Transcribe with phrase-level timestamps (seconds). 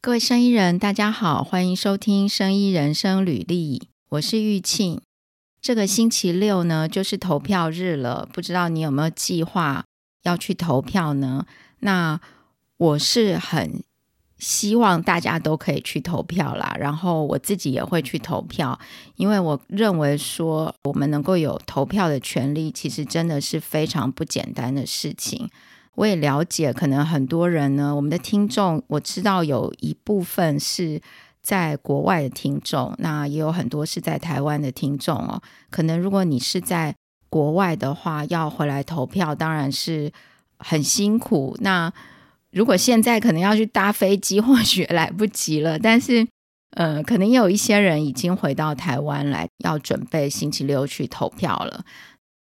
[0.00, 5.00] 各位生医人，大家好，欢迎收听《生医人生履历》，我是玉庆。
[5.60, 9.84] 这个星期六呢，就是投票日了，不知道你有没有计划
[10.22, 11.44] 要去投票呢？
[11.80, 12.20] 那
[12.76, 13.82] 我是很
[14.38, 18.78] 希望大家都可以去投票啦，然后我自己也会去投票，
[19.16, 25.50] 因为我认为说我们能够有投票的权利，其实真的是非常不简单的事情。
[25.98, 31.00] 我也了解，可能很多人呢，我们的听众，我知道有一部分是
[31.42, 35.42] 在国外的听众，那也有很多是在台湾的听众哦。
[35.70, 36.94] 可能如果你是在
[37.28, 40.12] 国外的话，要回来投票，当然是
[40.60, 41.56] 很辛苦。
[41.62, 41.92] 那
[42.52, 45.76] 如果现在可能要去搭飞机， 或许来不及了。
[45.80, 46.24] 但是，
[46.76, 51.84] 呃，可能也有一些人已经回到台湾来，要准备星期六去投票了。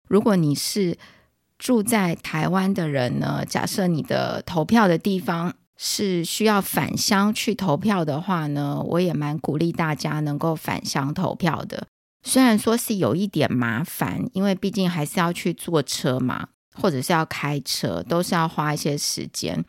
[0.09, 0.97] 如果你是
[1.59, 11.85] 住在台湾的人呢，假设你的投票的地方是需要返乡去投票的话呢，我也蛮鼓励大家能够返乡投票的。
[12.23, 19.63] 虽然说是有一点麻烦，因为毕竟还是要去坐车嘛，或者是要开车，都是要花一些时间。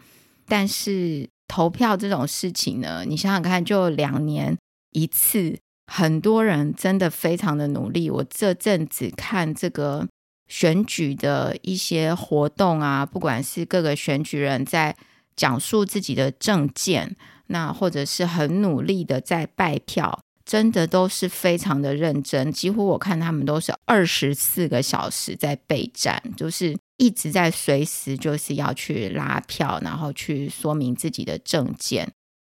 [0.47, 4.56] 但是投票这种事情呢，你想想看，就两年
[4.92, 5.58] 一次，
[5.92, 8.08] 很多人真的非常的努力。
[8.08, 10.06] 我这阵子看这个。
[10.50, 14.94] 选举的一些活动啊，不管是各个选举人在
[15.36, 22.50] 讲述自己的政见，那或者是很努力的在拜票，真的都是非常的认真。
[22.50, 32.12] 几乎我看他们都是二十四个小时在备战，就是一直在随时就是要去拉票，然后去说明自己的政见。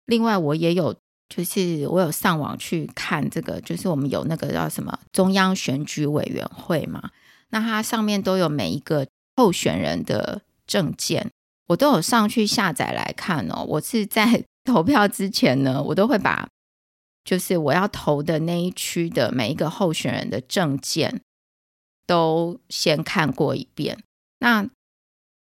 [0.07, 0.93] 另外，我也有
[1.29, 7.11] 就是我有上网去看这个，就是我们有那个叫什么中央选举委员会嘛。
[7.55, 11.31] 那它上面都有每一个候选人的证件，
[11.69, 13.65] 我都有上去下载来看哦。
[13.69, 16.49] 我是在 投票之前呢，我都会把
[17.25, 21.21] 就是我要投的那一区的每一个候选人的证件
[22.09, 24.03] 都先看过一遍。
[24.41, 24.69] 那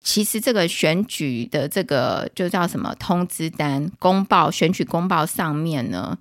[0.03, 6.19] 其实这个选举的这个就叫什么通知单、公报、选举公报上面呢，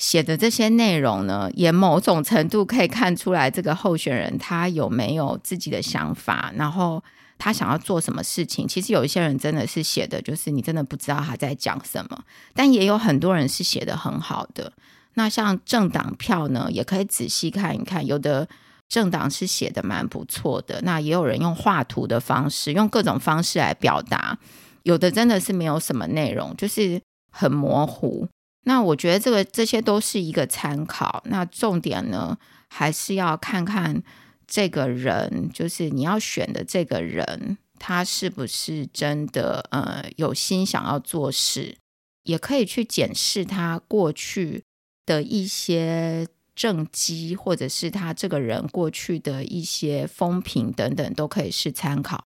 [0.00, 7.04] 写的这些内容呢，也某种程度可以看出来，这个候选人他有没有自己的想法，然后
[7.36, 8.66] 他想要做什么事情。
[8.66, 12.18] 其实有一些人真的是写的，就是你真的不知道他在讲什么。
[12.54, 14.72] 但也有很多人是写的很好的。
[15.14, 18.48] 那像政党票呢，也可以仔细看一看，有的
[18.88, 20.80] 政党是写的蛮不错的。
[20.82, 24.38] 那也有人用画图的方式，用各种方式来表达。
[24.84, 26.98] 有的真的是没有什么内容，就是
[27.30, 28.26] 很模糊。
[28.64, 31.22] 那我觉得这个这些都是一个参考。
[31.26, 32.38] 那重点呢，
[32.68, 34.02] 还是要看看
[34.46, 41.76] 这个人，就是你要选的这个人，他是不是真的呃有心想要做事，
[42.24, 44.62] 也可以去检视他过去
[45.06, 52.24] 的一些政绩，或者是他这个人过去的一些风评等等，都可以是参考。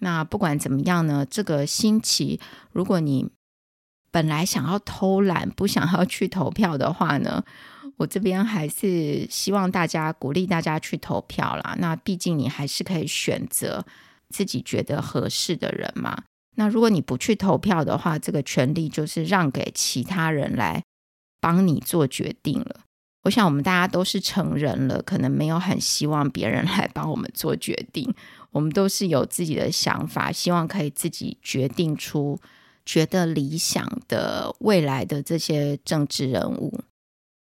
[0.00, 2.40] 那不管怎么样呢，这个星期
[2.72, 3.28] 如果你
[4.10, 7.44] 本来想要偷懒， 不想要去投票的话呢，
[7.96, 11.76] 我这边还是希望大家鼓励大家去投票啦。
[11.78, 13.84] 那毕竟你还是可以选择
[14.30, 16.22] 自己觉得合适的人嘛。
[16.56, 20.82] 那如果你不去投票的话，这个权利就是让给其他人来
[21.40, 22.80] 帮你做决定了。
[23.24, 28.12] 我想我们大家都是成人了，可能没有很希望别人来帮我们做决定。
[28.50, 32.40] 我们都是有自己的想法，希望可以自己决定出。
[32.88, 36.80] 觉得理想的未来的这些政治人物，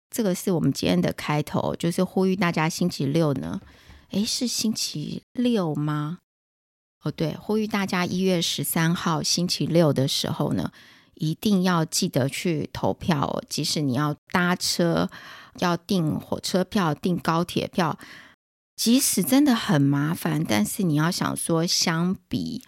[0.09, 3.61] 这个是我们今天的开头，就是呼吁大家星期六呢，
[4.12, 6.21] 诶，是星期六吗？
[7.05, 10.72] 哦，对，呼吁大家一月十三号星期六的时候呢，
[11.17, 13.44] 一定要记得去投票哦。
[13.50, 15.11] 即使你要搭车、
[15.59, 17.99] 要订火车票、订高铁票，
[18.75, 22.65] 即使真的很麻烦，但是你要想说，相比。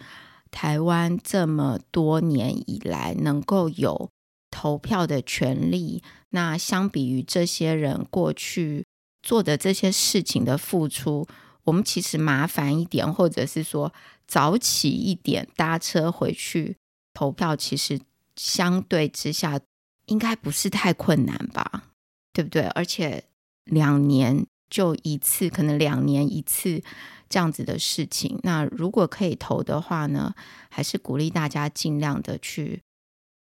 [0.51, 4.09] 台湾这么多年以来能够有
[4.51, 8.85] 投票的权利，那相比于这些人过去
[9.23, 11.25] 做的这些事情的付出，
[11.63, 13.93] 我们其实麻烦一点，或者是说
[14.27, 16.75] 早起一点搭车回去
[17.13, 17.99] 投票，其实
[18.35, 19.59] 相对之下
[20.07, 21.91] 应该不是太困难吧？
[22.33, 22.63] 对不对？
[22.63, 23.23] 而且
[23.65, 26.81] 两年就一次，可能两年一次。
[27.29, 30.35] 这样子的事情，那如果可以投的话呢，
[30.69, 32.81] 还是鼓励大家尽量的去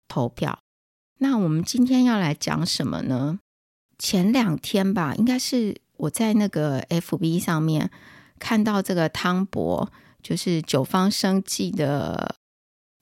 [0.06, 0.58] 投票。
[1.20, 3.38] 那我们今天要来讲什么呢？
[3.98, 7.90] 前两天吧，应该是我在那个 FB 上面
[8.38, 9.90] 看到这个汤博，
[10.22, 12.36] 就是九方生技的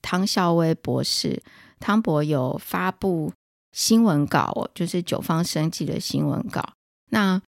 [0.01, 1.43] 汤孝威博士，
[1.81, 3.33] 汤博有发布
[3.73, 6.63] 新闻稿，就是九方生技的新闻稿。
[7.09, 7.41] 那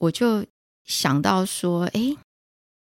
[0.00, 0.44] 我就
[0.84, 2.16] 想到说，哎，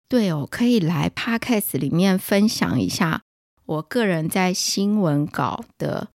[0.07, 3.23] 对哦，可以来 Podcast 里面分享一下
[3.65, 6.09] 我个人在新闻稿的，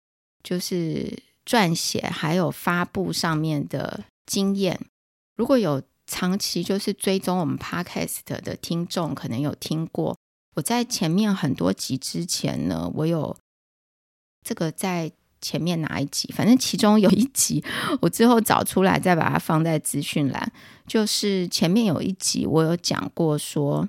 [0.43, 4.79] 就是撰写还有发布上面的经验。
[5.35, 10.17] 如果有长期就是追踪我们 Podcast 的听众，可能有听过
[10.55, 13.37] 我在前面很多集之前呢，我有
[14.45, 15.11] 这个在。
[15.41, 16.31] 前面哪一集？
[16.35, 17.63] 反正其中有一集，
[18.01, 20.51] 我之后找出来再把它放在资讯栏。
[20.87, 23.87] 就是前面有一集，我有讲过说，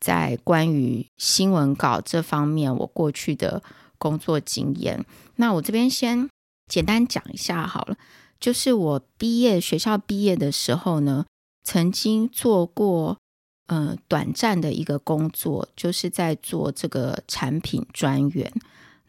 [0.00, 3.62] 在关于新闻稿这方面，我过去的
[3.98, 5.04] 工作经验。
[5.36, 6.28] 那我这边先
[6.68, 7.96] 简单讲一下好了。
[8.40, 11.26] 就是我毕业学校毕业的时候呢，
[11.62, 13.18] 曾经做过
[13.66, 18.50] 呃短暂的一个工作，就是在做这个产品专员。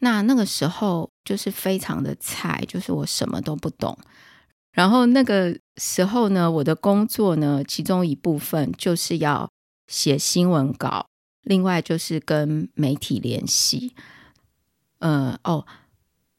[0.04, 3.96] 那那个时候就是非常的菜，就是我什么都不懂。
[4.72, 9.48] 然后那个时候呢，我的工作呢，其中一部分就是要
[9.86, 11.06] 写新闻稿，
[11.42, 13.94] 另外就是跟媒体联系。
[14.98, 15.64] 呃，哦，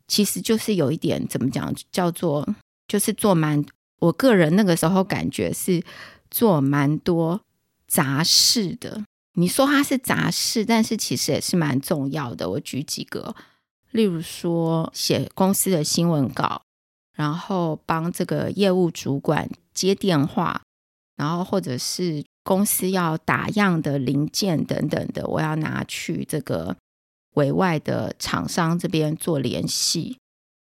[0.07, 2.45] 其实就是有一点怎么讲，叫做
[2.86, 3.63] 就是做蛮，
[4.00, 5.81] 我个人那个时候感觉是
[6.30, 7.39] 做蛮多
[7.88, 9.06] 杂事的。
[9.36, 12.50] 你说它是杂事，但是其实也是蛮重要的。
[12.50, 13.33] 我举几个。
[13.94, 16.63] 例如说，写公司的新闻稿，
[17.16, 20.63] 然后帮这个业务主管接电话，
[21.16, 26.75] 然后或者是公司要打样的零件等等的，我要拿去这个
[27.36, 30.18] 委外的厂商这边做联系。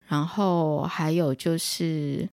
[0.07, 2.29] 然后还有就是，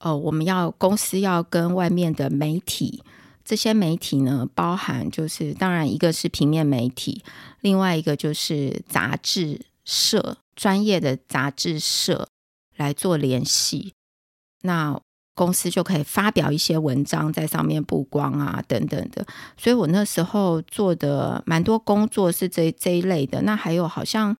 [0.00, 3.02] 哦，我们要公司要跟外面的媒体。
[3.46, 7.22] 这些媒体呢，包含就是当然一个是平面媒体，
[7.60, 12.28] 另外一个就是杂志社，专业的杂志社
[12.74, 13.92] 来做联系，
[14.62, 15.00] 那
[15.36, 19.24] 公司就可以发表一些文章在上面曝光啊等等的。
[19.56, 23.42] 所以我那时候做的蛮多工作是这这一类的。
[23.42, 24.36] 那还有好像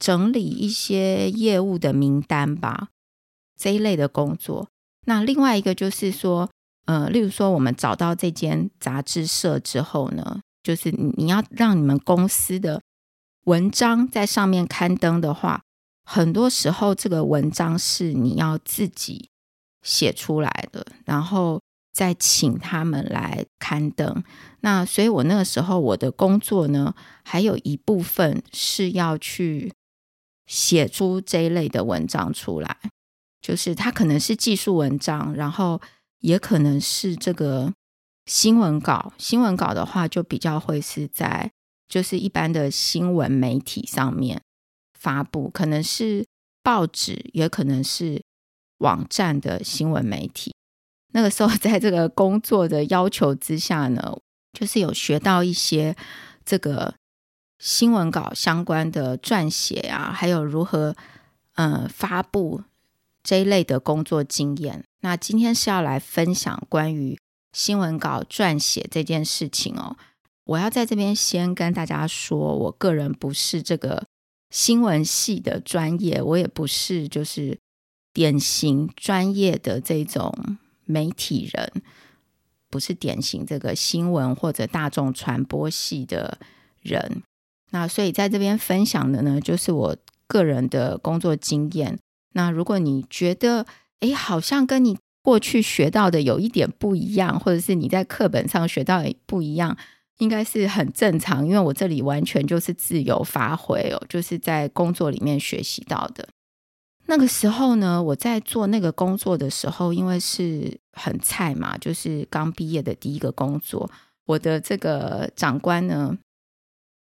[0.00, 2.88] 整理一些业务的名单吧，
[3.56, 4.68] 这一类的工作。
[5.06, 6.50] 那另外一个就是说。
[6.84, 12.82] 呃，例如说，我们找到这间杂志社之后呢，就是你要让你们公司的
[13.44, 15.62] 文章在上面刊登的话，
[16.04, 19.28] 很多时候这个文章是你要自己
[19.82, 21.60] 写出来的，然后
[21.92, 24.24] 再请他们来刊登。
[24.62, 26.92] 那所以我那个时候我的工作呢，
[27.22, 29.72] 还有一部分是要去
[30.46, 32.76] 写出这一类的文章出来，
[33.40, 35.80] 就是它可能是技术文章，然后。
[36.22, 37.72] 也可能是这个
[38.26, 41.52] 新闻稿，新闻稿的话就比较会是在
[41.88, 44.40] 就是一般的新闻媒体上面
[44.98, 46.24] 发布，可能是
[46.62, 48.22] 报纸，也可能是
[48.78, 50.54] 网站的新闻媒体。
[51.12, 54.16] 那个时候在这个工作的要求之下呢，
[54.52, 55.94] 就是有学到一些
[56.44, 56.94] 这个
[57.58, 60.96] 新闻稿相关的撰写啊，还有如何
[61.56, 62.62] 呃发布
[63.22, 64.84] 这一类的工作经验。
[65.00, 67.18] 那今天是要来分享关于
[67.52, 69.96] 新闻稿撰写这件事情哦。
[70.44, 74.04] 我要在这边先跟大家说，我个人不是这个
[74.50, 77.58] 新闻系的专业，我也不是就是
[78.12, 80.34] 典型专业的这种
[80.84, 81.82] 媒体人，
[82.68, 86.38] 不是典型这个新闻或者大众传播系的
[86.80, 87.22] 人。
[87.70, 91.98] 那所以在这边分享的呢，就是我个人的工作经验。
[92.32, 93.66] 那如果你觉得，
[94.00, 99.76] 哎，好像跟你过去学到的有一点不一样，或者是你在课本上学到不一样，
[100.18, 106.28] 应该是很正常，因为我这里完全就是自由发挥哦，就是在工作里面学习到的。
[107.06, 113.90] 那个时候呢，我在做那个工作的时候，因为是很菜嘛，就是刚毕业的第一个工作，
[114.26, 116.16] 我的这个长官呢，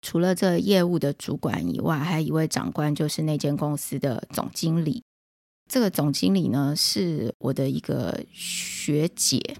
[0.01, 5.03] 除了这业务的主管以外，还有一位长官，就是那间公司的总经理。
[5.67, 9.57] 这个总经理呢，是我的一个学姐，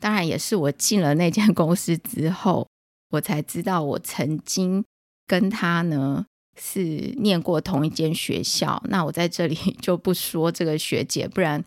[0.00, 2.66] 当然也是我进了那间公司之后，
[3.10, 4.82] 我才知道我曾经
[5.26, 6.24] 跟她呢
[6.58, 8.82] 是念过同一间学校。
[8.88, 11.62] 那我在这里 就不说这个学姐，不然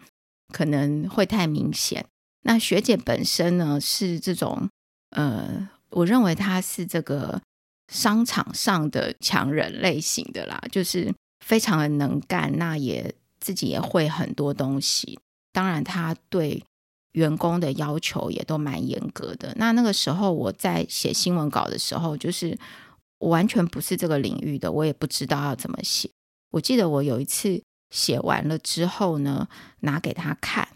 [0.51, 2.03] 可能会太明显。
[2.43, 4.67] 那学姐本身呢是这种，
[5.11, 7.39] 呃，我认为她是这个
[7.93, 11.13] 商场上的强人类型的啦，就是
[11.45, 13.13] 非常的能干，那也。
[13.39, 15.19] 自己也会很多东西，
[15.51, 16.63] 当然他对
[17.13, 19.53] 员工的要求也都蛮严格的。
[19.55, 22.57] 那那个时候我在写新闻稿的时候，就是
[23.19, 26.09] 我完全不是这个领域的，我也不知道要怎么写。
[26.51, 29.47] 我记得我有一次写完了之后呢，
[29.79, 30.67] 拿给他看，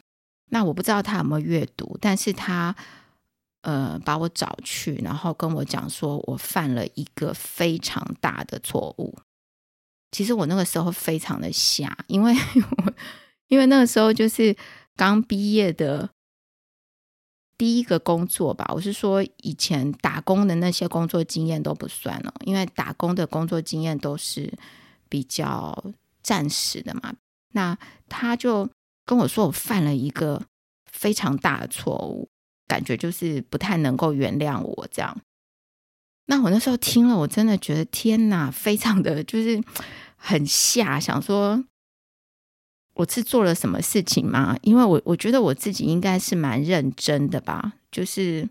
[0.49, 2.75] 那我不知道他有没有阅读，但是他
[3.61, 9.17] 呃把我找去，然后跟我讲说我犯了一个非常大的错误。
[10.11, 12.93] 其实我那个时候非常的瞎，因为我
[13.47, 14.55] 因为那个时候就是
[14.95, 16.09] 刚毕业的
[17.57, 18.69] 第一个工作吧。
[18.73, 24.51] 我是说以前打工的那些工作经验都不算了，因为打工的工作经验都是
[25.07, 25.83] 比较
[26.21, 27.13] 暂时的嘛。
[27.53, 27.77] 那
[28.09, 28.69] 他就
[29.05, 30.41] 跟我说我犯了一个
[30.85, 32.29] 非常大的错误，
[32.67, 35.17] 感觉就是不太能够原谅我这样。
[36.27, 39.61] 那我那时候听了，我真的觉得天哪，非常的就是
[40.23, 41.63] 很吓，想说
[42.93, 44.55] 我是做了什么事情吗？
[44.61, 48.47] 因为我我觉得我自己应该是蛮认真的吧，就是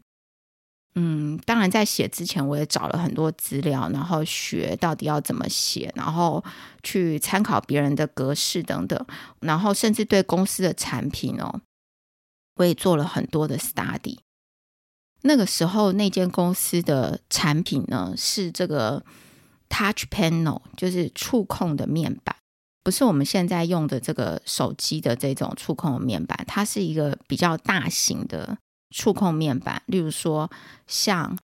[0.97, 6.43] 嗯，当然在写之前我也找了很多资料，然后学到底要怎么写，然后
[6.83, 9.07] 去参考别人的格式等等，
[9.41, 11.61] 然后甚至对公司的产品哦，
[12.57, 14.19] 我也做了很多的 study。
[15.23, 19.05] 那个时候，那间公司的产品呢，是这个
[19.71, 22.37] Touch Panel，就是触控的面板，
[22.83, 28.59] 不是我们现在用的这个手机的这种触控面板，它是一个比较大型的
[28.91, 29.83] 触控面板。
[29.87, 30.51] 例如说，
[30.87, 31.39] 像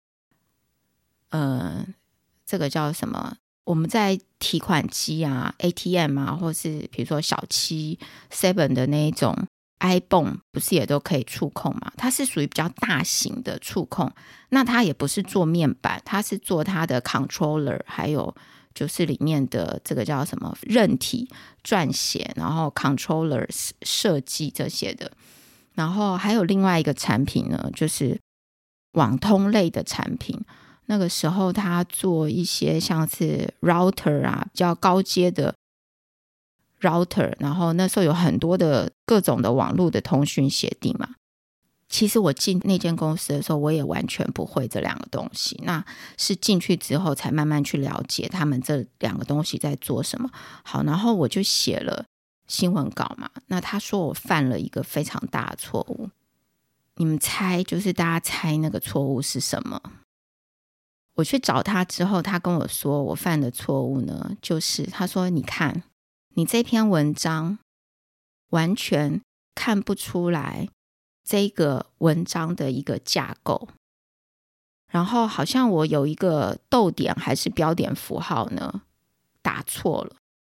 [1.30, 1.86] 呃，
[2.46, 3.38] 这个叫什么？
[3.66, 8.00] 我们在提款机啊、ATM 啊，或是比如说小七
[8.32, 9.38] Seven 的那一种。
[9.84, 11.92] iPhone 不是也都可以触控嘛？
[11.98, 14.10] 它是属于比较大型的触控，
[14.50, 18.34] 那它也不是做面板，它是做它的 controller，还有
[18.74, 21.30] 就是里面的这个叫什么韧体
[21.64, 23.46] 撰写，然后 controller
[23.82, 25.12] 设计这些的，
[25.74, 28.18] 然后还有另外一个产品呢，就是
[28.94, 30.40] 网通类的产品。
[30.86, 35.54] 那个时候他做一些像是 router 啊，比较高阶的。
[36.84, 41.16] router，然后那时候有很多的各种的网络的通讯协定嘛。
[41.90, 45.60] 其实我进那间公司的时候，我也完全不会这两个东西。
[45.64, 45.86] 那
[46.18, 50.28] 是进去之后才慢慢去了解他们这两个东西在做什么。
[50.64, 52.06] 好，然后我就写了
[52.48, 53.30] 新闻稿嘛。
[53.46, 56.10] 那他说我犯了一个非常大的错误，
[56.96, 59.80] 你们猜，就是大家猜那个错误是什么？
[61.16, 65.84] 我去找他之后，他跟我说我犯的错误呢，就是他说你看。
[66.36, 67.60] 你这篇文章
[68.50, 69.22] 完全
[69.54, 70.68] 看不出来
[71.24, 73.70] 这个文章的一个架构，
[74.92, 78.82] 然后好像我有一个逗点还是标点符号呢，
[79.44, 80.16] 打错了。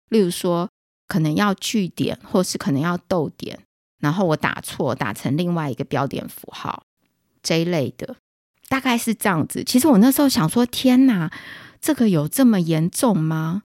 [0.07, 0.69] 例如说，
[1.07, 3.59] 可能要句点，或是可能要逗点，
[3.99, 6.83] 然后我打错，打成另外一个标点符号
[7.43, 8.15] 这一类的，
[8.69, 9.61] 大概是这样子。
[9.61, 11.29] 其实我那时候想说，天哪，
[11.81, 13.63] 这个有这么严重吗？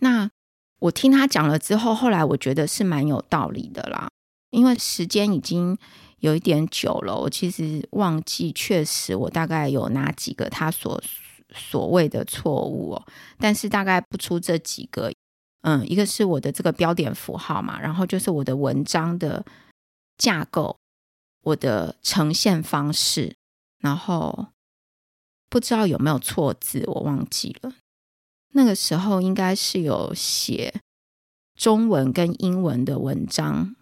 [0.00, 0.30] 那。
[0.80, 4.08] 我听他讲了之后，后来我觉得是蛮有道理的啦。
[4.50, 5.76] 因为时间已经
[6.20, 11.00] 有一点久了，我其实忘记确实我大概有哪几个他所
[11.54, 13.06] 所谓的错误哦，
[13.38, 15.12] 但是大概不出这几个。
[15.62, 19.44] 嗯，一个是我的这个标点符号嘛，然后就是我的文章的
[20.16, 20.78] 架构，
[21.42, 23.34] 我的呈现方式，
[23.80, 24.46] 然后
[25.50, 27.72] 不知道有没有错字，我忘记了。
[28.52, 30.80] 那个时候应该是有写
[31.54, 33.74] 中文跟英文的文章。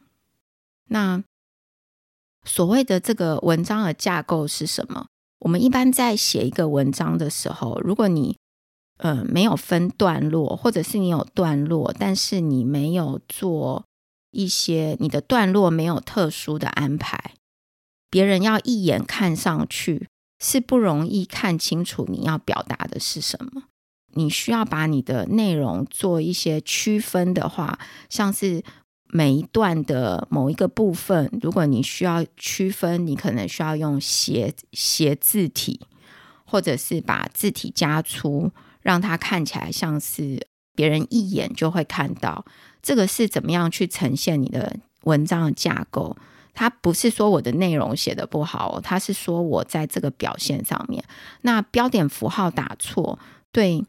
[0.89, 1.23] 那
[2.45, 5.09] 所谓的这个文章的架构是什么？
[5.41, 8.39] 我们一般在写一个文章的时候，如果你
[8.99, 13.85] 呃没有分段落，或者是你有段落，但是你没有做
[14.31, 17.35] 一些你的段落没有特殊的安排，
[18.09, 20.09] 别人要一眼看上去
[20.39, 23.65] 是不容易看清楚你要表达的是什么。
[24.17, 28.63] 你需要把你的内容做一些区分的话，像是
[29.09, 35.81] 每一段的某一个部分，如果你需要区分，你可能需要用斜斜字体，
[36.45, 42.45] 或者是把字体加粗，让它看起来像是别人一眼就会看到。
[42.83, 46.17] 这个是怎么样去呈现你的文章的架构？
[46.53, 51.05] 它不是说我的内容写得不好，它是说我在这个表现上面，
[51.43, 53.19] 那标点符号打错，
[53.53, 53.85] 对。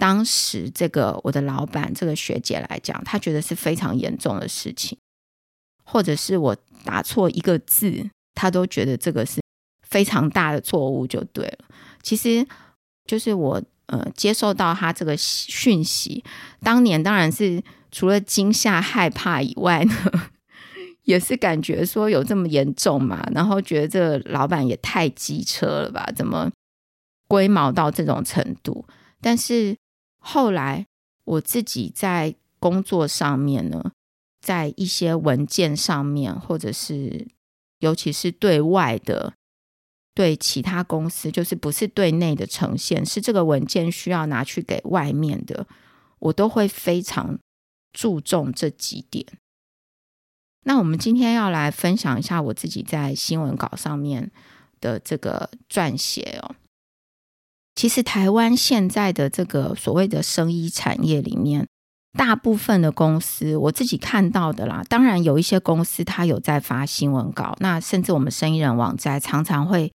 [0.00, 4.96] 当时这个我的老板这个学姐来讲，她觉得是非常严重的事情，
[5.84, 9.42] 或者是我打错一个字，她都觉得这个是
[9.86, 11.58] 非常大的错误，就对了。
[12.02, 12.46] 其实
[13.04, 16.24] 就是我呃接受到他这个讯息，
[16.62, 19.94] 当年当然是除了惊吓害怕以外呢，
[21.04, 26.10] 也是感觉说有这么严重嘛，然后觉得这老板也太机车了吧？
[26.16, 26.50] 怎么
[27.28, 28.86] 龟毛到这种程度。
[29.20, 29.76] 但是
[30.20, 30.86] 后来
[31.24, 33.92] 我自己在工作上面呢，
[34.40, 37.26] 在一些文件上面，或者是
[37.80, 39.34] 尤其是对外的。
[40.12, 45.66] 对其他公司，就是不是对内的呈现，是这个文件需要拿去给外面的，
[46.18, 47.38] 我都会非常
[47.92, 49.24] 注重这几点。
[50.64, 54.30] 那我们今天要来分享一下我自己在新闻稿上面
[54.80, 56.56] 的这个撰写哦。
[57.74, 61.66] 其实台湾现在的这个所谓的生医产业里面，
[62.18, 69.92] 大部分的公司我自己看到的啦，当然有一些公司它有在发新闻稿，那甚至我们生意人网站常常会。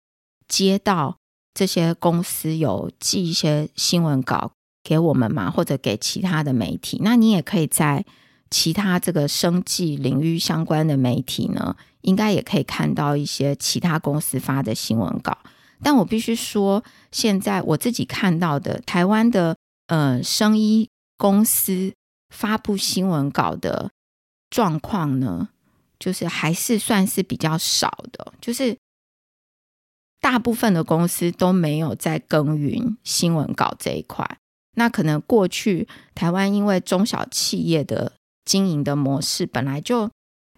[0.46, 1.16] 接到
[1.54, 4.52] 这些公司有寄一些新闻稿
[4.82, 7.00] 给我们嘛，或者给其他的媒体。
[7.02, 8.04] 那你也可以在
[8.50, 15.38] 其他这个生技领域相关的媒体呢，应该也可以看到一些其他公司发的新闻稿。
[15.82, 19.56] 但我必须说，现在我自己看到的台湾的
[19.88, 21.92] 呃生医公司
[22.28, 23.90] 发布新闻稿的
[24.50, 25.48] 状况呢，
[25.98, 28.76] 就是还是算是比较少的，就是。
[30.20, 34.38] 大部分的公司都没有在耕耘新闻稿这一块。
[34.74, 38.14] 那可能过去台湾因为中小企业的
[38.46, 40.10] 经营的模式本来就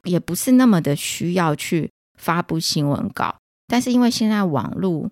[0.05, 5.11] 也不是那么的需要去发布新闻稿，但是因为现在网络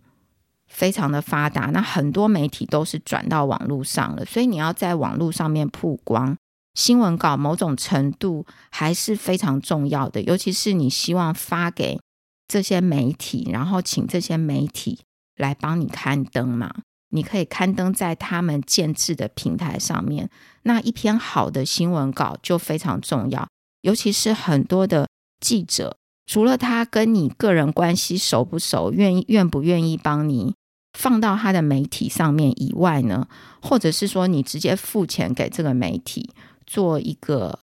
[0.67, 6.37] 非常的发达，那很多媒体都是转到网络上了，所以你要在网络上面曝光
[6.75, 11.99] 新闻稿，某种程度还是非常重要的，尤其是你希望发给。
[12.47, 15.01] 这些媒体，然后请这些媒体
[15.37, 16.73] 来帮你刊登嘛？
[17.09, 20.29] 你可以刊登在他们建制的平台上面。
[20.65, 23.49] 那一篇好的新闻稿就非常重要，
[23.81, 25.09] 尤其是很多的
[25.41, 30.55] 记者，除了他跟你个人关系熟不熟，愿意愿不愿意帮你
[30.99, 33.27] 放到他的媒体上面以外呢，
[33.61, 36.31] 或者是说你直接付钱给这个媒体
[36.67, 37.59] 做一个。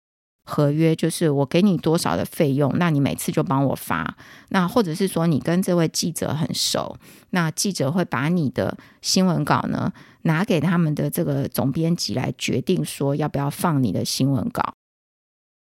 [0.52, 4.18] 合约就是我给你多少的费用，那你每次就帮我发。
[4.48, 6.98] 那或者是说你跟这位记者很熟，
[7.30, 14.74] 那记者会把你的新闻稿呢拿给他们的这个总编辑来决定说要不要放你的新闻稿。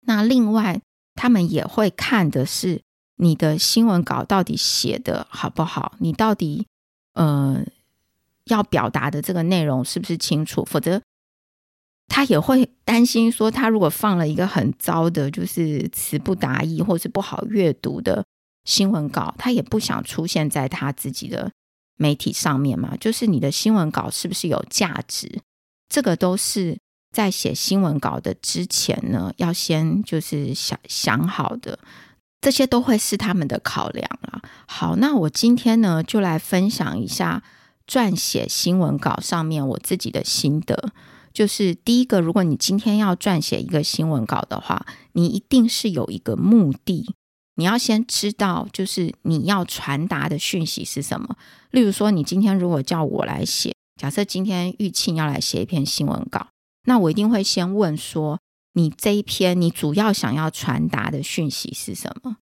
[0.07, 0.81] 那另外
[1.15, 2.81] 他们也会看的是
[3.17, 6.65] 你的新闻稿到底写的好不好，你到底
[7.13, 7.63] 呃
[8.45, 11.01] 要表达的这个内容是不是清楚，否则。
[12.13, 18.25] 他也会担心说，他如果放了一个很糟的，就是词不达意或是不好阅读的
[18.65, 21.49] 新闻稿，他也不想出现在他自己的
[21.95, 22.97] 媒体上面嘛。
[22.97, 25.39] 就是你的新闻稿是不是有价值？
[25.87, 26.77] 这个都是
[27.11, 31.77] 在写新闻稿的之前呢，要先就是想想好的，
[32.39, 34.41] 这些都会是他们的考量啊。
[34.65, 37.43] 好，那我今天呢，就来分享一下
[37.85, 40.91] 撰写新闻稿上面我自己的心得。
[41.33, 47.15] 就是第一个，如果你今天要撰写一个新闻稿的话，你一定是有一个目的，
[47.55, 51.37] 你要先知道，就是你要传达的讯息是什么。
[51.71, 56.47] 例如说，你今天如果叫我来写，假设今天玉庆要来写一篇新闻稿，
[56.85, 58.39] 那我一定会先问说，
[58.73, 62.37] 你这一篇你主要想要传达的讯息是什么？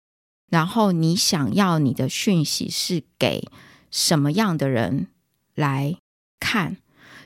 [0.49, 3.47] 然后你想要你的讯息是给
[3.91, 5.07] 什么样的人
[5.53, 5.97] 来
[6.39, 6.77] 看？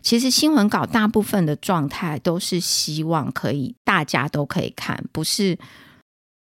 [0.01, 5.57] 其实新闻稿大部分的状态都是希望可以大家都可以看，不是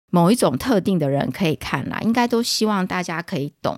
[0.09, 3.77] 某一种特定的人可以看啦，应该都希望大家可以懂。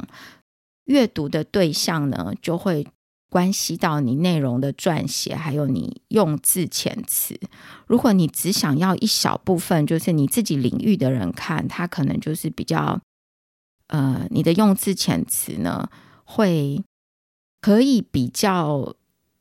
[0.86, 2.86] 阅读的对象呢，就会
[3.32, 7.40] 关系到你内容的撰写，还有你用字遣词。
[7.88, 13.00] 如果你只想要一小部分，就是你自己领域的人看，他可能就是比较，
[13.88, 15.90] 呃，你的用字遣词呢，
[16.26, 16.84] 会
[17.62, 18.94] 可以比较。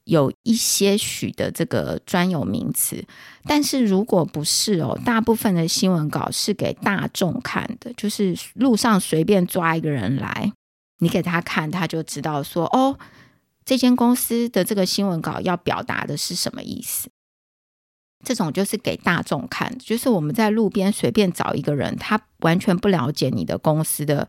[0.04, 3.04] 有一些许的这个专有名词，
[3.44, 10.52] 但是如果不是哦，大部分的新闻稿是给大众看的，就是路上随便抓一个人来，
[10.98, 12.98] 你给他看，他就知道说哦，
[13.64, 17.10] 这间公司的这个新闻稿要表达的是什么意思。
[18.24, 24.28] 这种就是给大众看，就是我们在路边随便找一个人，他完全不了解你的公司的。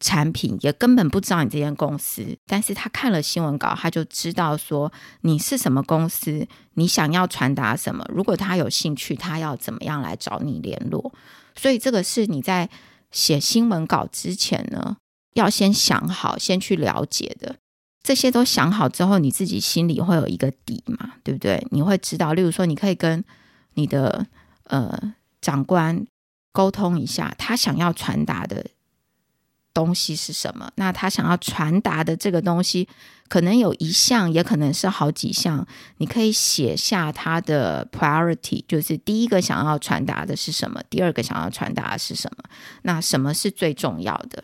[0.00, 8.04] 产品也根本不知道你这间公司，但是他看了新闻稿，他就知道说你是什么公司，你想要传达什么。
[8.08, 11.12] 如果他有兴趣，他要怎么样来找你联络？
[11.56, 12.70] 所以这个是你在
[13.10, 14.98] 写新闻稿之前呢，
[15.34, 17.56] 要先想好，先去了解的。
[18.08, 21.62] 这些都想好之后，你自己心里会有一个底嘛，对不对？
[21.72, 23.22] 你会知道，例如说，你可以跟
[23.74, 24.26] 你的
[24.64, 26.06] 呃长官
[26.50, 28.64] 沟通一下，他想要传达的。
[29.74, 30.72] 东西是什么？
[30.74, 32.88] 那他想要传达的这个东西，
[33.28, 35.64] 可能有一项，也可能是好几项。
[35.98, 42.42] 你可以写下他的 priority，就是第一个想要传达的是什么，第二个想要传达的是什么。
[42.82, 44.42] 那什么是最重要的？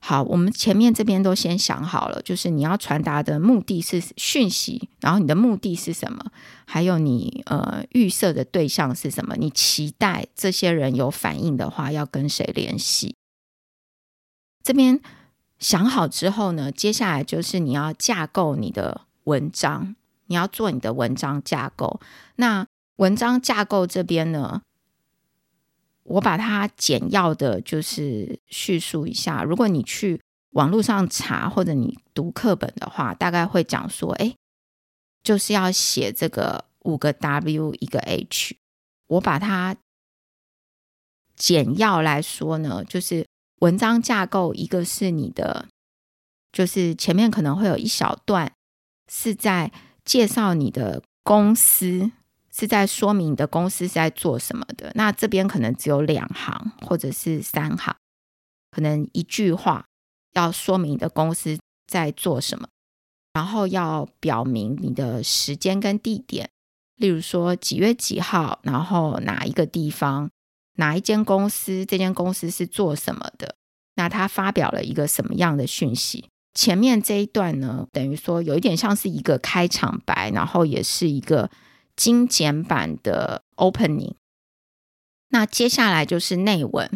[0.00, 6.30] 好，我们前面这边都先想好了，就是你要传达的目的是讯息，然后你的目的是什么？
[6.64, 9.34] 还有你呃预设的对象是什么？
[9.36, 13.16] 你期待这些人有反应的话，要跟谁联系？
[14.62, 15.00] 这边
[15.58, 22.00] 想好之后呢，接下来就是你要架构你的文章，你要做你的文章架构。
[22.36, 24.62] 那文章架构这边呢，
[26.08, 29.44] 我把它简要的，就是叙述一下。
[29.44, 34.34] 如果你去网络上查，或者你读课本的话，大概会讲说，哎，
[35.22, 38.56] 就是要写这个五个 W 一个 H。
[39.08, 39.76] 我把它
[41.36, 43.26] 简要来说呢，就是
[43.60, 45.68] 文章架构，一个是你的，
[46.50, 48.52] 就是前面可能会有一小段
[49.12, 49.70] 是在
[50.04, 52.10] 介绍你的公司。
[52.58, 54.90] 是在说明你的公司是在做什么的。
[54.96, 57.94] 那这边可能只有两行或者是三行，
[58.72, 59.84] 可能一句话
[60.32, 62.66] 要说明你的公司在做什么，
[63.32, 66.50] 然后要表明你的时间跟地点，
[66.96, 70.28] 例如说几月几号，然后哪一个地方，
[70.78, 73.54] 哪一间公司，这间公司是做什么的，
[73.94, 76.28] 那他发表了一个什么样的讯息？
[76.54, 81.48] 前面这一段呢，等于说有一点像是一个开场白，然后也是一个。
[81.98, 84.14] 精简版的 opening，
[85.30, 86.88] 那接下来就是内文。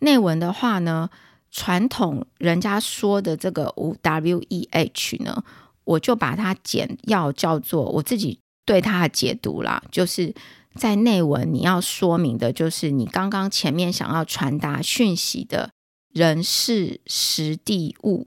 [0.00, 1.10] 内文的话呢，
[1.50, 5.44] 传统人家说的这个五 W E H 呢，
[5.84, 10.34] 我就把它简要叫做我自己对它的解读啦，就是
[10.74, 15.70] 在内文你要说明的，就是你刚刚前面想要传达讯息的
[16.14, 18.26] 人事时地物，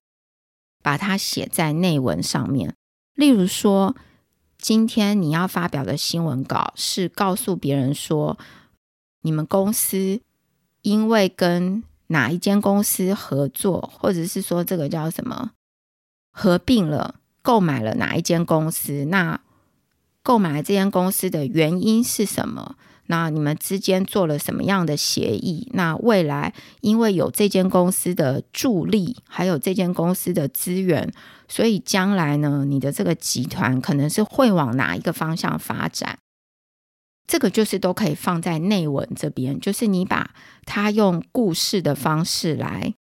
[0.83, 2.75] 把它写在内文上面。
[3.15, 3.95] 例如说。
[4.61, 8.37] 今天你要发表的新闻稿是告诉别人说，
[9.21, 10.19] 你们公司
[10.81, 15.51] 因为跟哪一间公司合作，或者是说这个叫什么
[16.29, 19.05] 合并了，购买了哪一间公司？
[19.05, 19.39] 那
[20.21, 22.75] 购买这间公司的原因是什么？
[23.11, 25.67] 那你们之间做了什么样的协议？
[25.73, 31.11] 那未来因为有这间公司的助力，还有这间公司的资源，
[31.47, 36.19] 所以将来呢，你的这个集团可能是会往哪一个方向发展？
[37.25, 42.93] 这个就是都可以放在内文这边，就是你把它用故事的方式来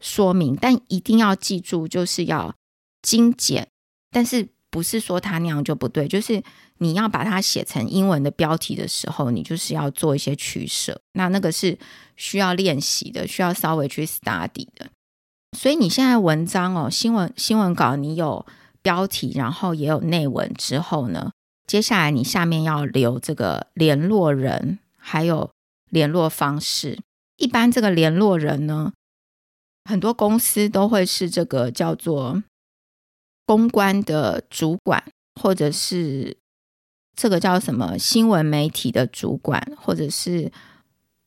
[0.00, 2.54] 说明，但一定要记住，就是要
[3.00, 3.68] 精简，
[4.10, 4.48] 但是。
[4.74, 6.42] 不是说他那样就不对，就是
[6.78, 11.00] 你要把它写成英文的标题的时候，你就是要做一些取舍。
[11.12, 11.78] 那那个是
[12.16, 14.90] 需要练习的，需要稍微去 study 的。
[15.56, 18.44] 所以你现在文章哦，新闻新闻稿，你有
[18.82, 21.30] 标题，然后也有内文之后呢，
[21.66, 25.50] 接下来你下面要留这个联络人，还有
[25.90, 26.98] 联络方式。
[27.36, 28.92] 一般这个联络人呢，
[29.84, 32.42] 很多公司都会是这个叫做。
[33.46, 35.04] 公关的主管，
[35.38, 36.38] 或者是
[37.16, 40.50] 这个叫什么新闻媒体的主管，或者是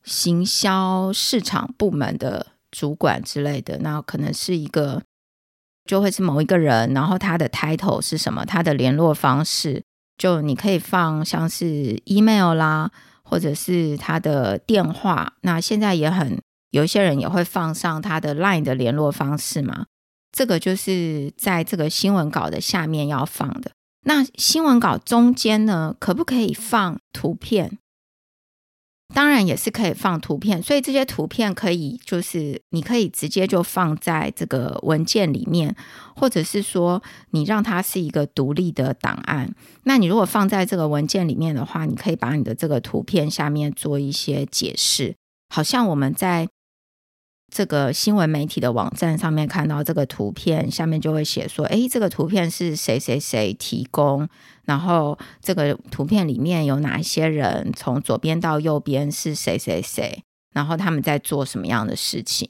[0.03, 5.01] 行销市场部门的主管之类的，那可能是一个
[5.85, 9.83] 就会是某一个人，然后他的 title 是什么，他的联络方式，
[10.17, 12.91] 就你可以放像是 email 啦，
[13.23, 15.33] 或者是他的电话。
[15.41, 19.85] 那现在也很有些人也会放上他的 line 的联络方式嘛。
[20.33, 23.71] 这个就是在这个新闻稿的下面要放的。
[24.03, 27.77] 那新闻稿中间呢，可不可以放图片？
[29.13, 30.61] 当然也是可以放图片。
[30.61, 35.75] 所以这些图片可以，就是你可以直接就放在这个文件里面，
[36.15, 39.53] 或者是说你让它是一个独立的档案。
[39.83, 45.15] 那你如果放在这个文件里面的话，你可以把你的这个图片下面做一些解释，
[45.49, 46.47] 好像我们在。
[47.49, 54.27] 这个新闻媒体的网站上面看到这个图片，下面就会写说：“诶，这个图片是谁谁谁提供？
[54.65, 57.71] 然后这个图片里面有哪些人？
[57.75, 60.23] 从左边到右边是谁谁谁？
[60.53, 62.49] 然后他们在做什么样的事情？”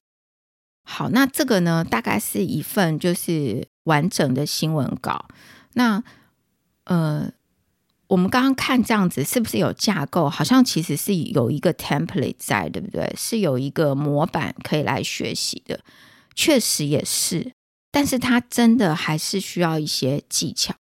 [0.84, 5.28] 好，那这个呢，大概是一份就是完整的新闻稿。
[5.74, 6.04] 那
[6.86, 7.32] 呃。
[8.08, 10.30] 我们刚刚看这样子是不是有架构？
[10.30, 13.14] 好像其实是有一个 template 在，对不对？
[13.18, 15.82] 是有一个模板可以来学习的，
[16.36, 17.52] 确实也是。
[17.92, 20.74] 但是它真的还是需要一些技巧。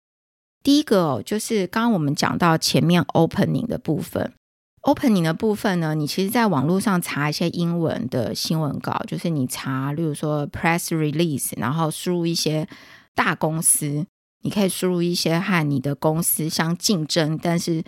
[0.61, 4.33] 第一个哦，就是刚刚我们讲到前面 opening 的部分
[4.81, 12.67] opening 的部分呢，你其实在网络上查一些英文的新闻稿，就是你查，例如说 press release，然后输入一些
[13.13, 14.05] 大公司，
[14.45, 17.83] 你可以输入一些和你的公司相竞争，但是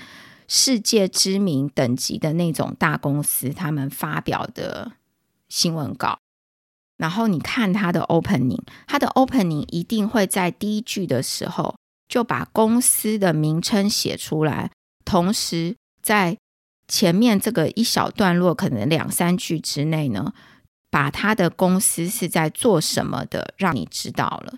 [0.47, 4.93] 世界知名等级的那种大公司，他们发表的
[5.49, 6.17] 新闻稿，
[6.97, 11.75] 然后你看他的 opening，他的 opening 一定会在第一句的时候
[12.09, 14.71] 就把公司的名称写出来，
[15.05, 16.35] 同时在
[16.87, 20.33] 前面这个一小段落，可能两三句之内呢，
[20.89, 24.57] 把他的公司是在做什么的，让你知道了。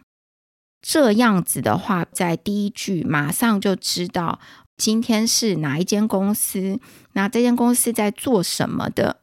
[0.81, 4.39] 这样子的话，在第一句马上就知道
[4.77, 6.79] 今天是哪一间公司，
[7.13, 9.21] 那这间公司在做什么的，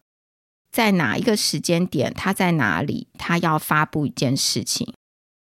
[0.71, 4.93] 在哪一个时间点，他在哪里，他要发布一件事情。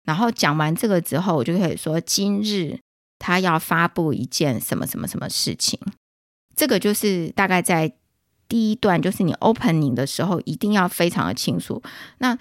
[0.03, 2.79] 然后讲完这个之后，我就可以说今日
[3.19, 5.79] 他要发布一件什么什么什么事情。
[6.55, 7.93] 这个就是大概在
[8.49, 11.81] 第一段，就是你 opening 的时候，一定要非常的清楚。
[12.17, 12.37] 那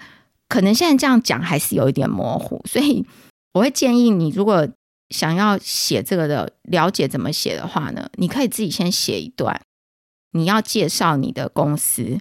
[0.49, 3.05] 可能现在这样讲还是有一点模糊，所以
[3.53, 4.67] 我会建议你，如果
[5.09, 9.61] 想要写这个的，了解怎么写的话呢，你可以自己先写一段，
[10.31, 12.19] 你要介绍你的公司，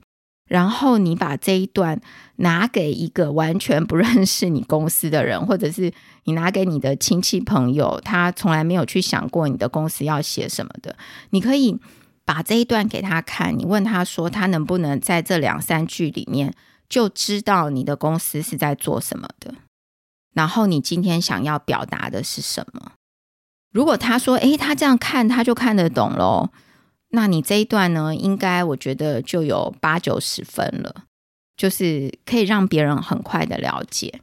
[0.49, 2.01] 然后你把这一段
[2.37, 5.93] 拿给一个完全不认识你公司的人，或者是。
[6.25, 10.95] 你拿给你的亲戚朋友，他从来没有去想过你的公司要写什么的。
[11.31, 11.77] 你可以
[12.27, 16.55] 把这一段给他看，你问他说，他能不能在这两三句里面
[16.89, 19.55] 就知道你的公司是在做什么的？
[20.33, 22.93] 然后你今天想要表达的是什么？
[23.73, 26.51] 如果他说，诶，他这样看他就看得懂喽，
[27.11, 31.05] 那你这一段呢，应该我觉得就有八九十分了，
[31.57, 34.21] 就是可以让别人很快的了解。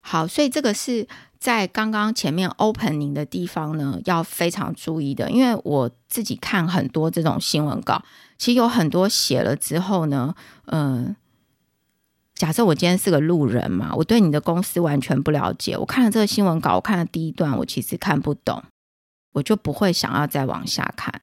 [0.00, 1.06] 好，所以这个是。
[1.36, 8.02] 在刚刚前面 opening 的地方呢，要非常注意的，因为我自己看很多这种新闻稿，
[8.38, 10.34] 其实有很多写了之后呢，
[10.68, 11.14] 嗯、
[12.34, 18.62] 假设我今天是个路人嘛，我对你的公司完全不了解，我看了这个新闻稿，我看了第一段，我其实看不懂，
[19.34, 21.20] 我就不会想要再往下看。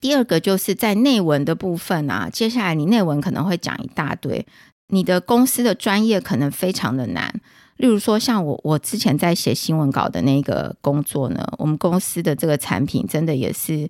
[0.00, 4.46] 第二个就是在内文的部分啊，接下来你内文可能会讲一大堆，
[4.88, 7.40] 你的公司的专业可能非常的难。
[7.76, 13.88] 例如说，像我我之前在写新闻稿的那个工作呢，我们公司的这个产品真的也是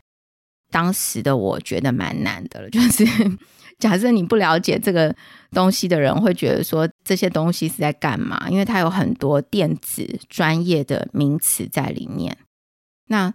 [0.71, 2.71] 当时的我觉得蛮难的了。
[2.71, 3.05] 就是
[3.79, 5.15] 假设你不了解这个
[5.53, 8.49] 东西的人，会觉得说这些东西是在干嘛？
[8.51, 12.37] 因为它有很多电子专业的名词在里面。
[13.07, 13.33] 那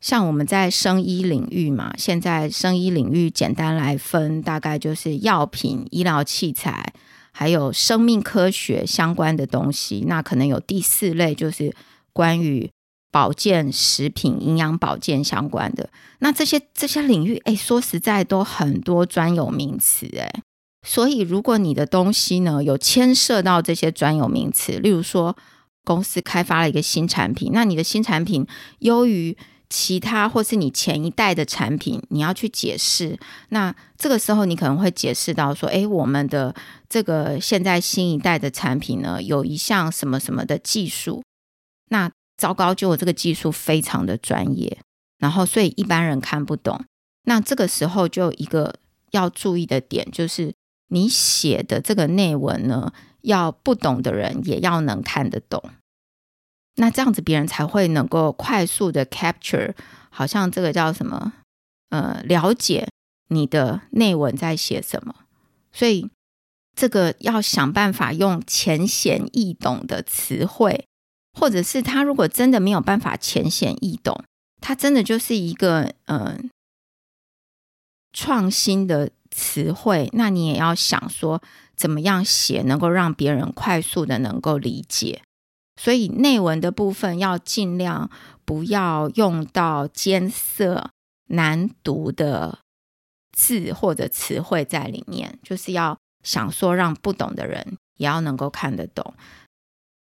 [0.00, 6.92] 像我们在生医领域嘛，现在生医领域简单来分，大概就是药品、医疗器材。
[7.38, 11.70] 还有生命科学相关的东西，那可能有第四类，就是
[12.14, 12.70] 关于
[13.16, 15.88] 保健食品、营养保健相关的。
[16.18, 20.30] 那这些这些领域，哎，说实在都很多专有名词，哎，
[20.86, 25.34] 所以如果你的东西呢有牵涉到这些专有名词，例如说
[25.82, 28.46] 公司开发了一个新产品，那你的新产品
[28.80, 29.34] 优于。
[29.68, 33.18] 其他或是你前一代的产品，你要去解释。
[33.48, 36.54] 那这个时候，你可能会解释到说：“诶，我们的
[36.88, 41.24] 这个现在新一代的产品呢，有一项什么什么的技术。
[41.88, 44.78] 那糟糕，就我这个技术非常的专业，
[45.18, 46.84] 然后所以一般人看不懂。
[47.24, 48.76] 那这个时候就一个
[49.10, 50.54] 要注意的点，就是
[50.88, 55.62] 你写的这个内文呢，要不懂的人也要能看得懂。”
[56.78, 59.74] 那这样子，别人才会能够快速的 capture，
[60.10, 61.32] 好像这个叫什么？
[61.88, 62.88] 呃，了解
[63.28, 65.14] 你的内文在写什么。
[65.72, 66.10] 所以，
[66.74, 70.86] 这个要想办法用浅显易懂的词汇，
[71.38, 74.24] 或者是他如果真的没有办法浅显易懂，
[74.60, 76.48] 他真的就是一个嗯、
[78.12, 81.42] 创新的词汇，那你也要想说，
[81.76, 85.22] 怎么样写能够让别人快速的能够理解。
[85.78, 88.10] 所以内文的部分要尽量
[88.46, 90.90] 不要用到艰涩
[91.26, 92.60] 难读的
[93.32, 99.12] 字或者词汇在里面，就是要想说让不懂的人也要能够看得懂。